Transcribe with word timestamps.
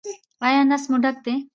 ایا 0.45 0.61
نس 0.69 0.83
مو 0.89 0.97
ډک 1.03 1.17
دی؟ 1.25 1.35